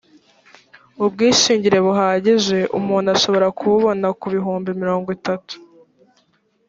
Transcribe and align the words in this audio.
ubwishingire 1.05 1.77
buhagije 1.85 2.59
umuntu 2.77 3.07
ashobora 3.15 3.47
kububona 3.57 4.07
ku 4.19 4.25
bihumbi 4.33 4.69
mirongo 4.81 5.07
itatu 5.17 5.53